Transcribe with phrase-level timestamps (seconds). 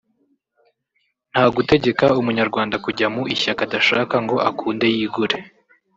[1.31, 5.37] nta gutegeka umunyarwanda kujya mu ishyaka adashaka ngo akunde yigure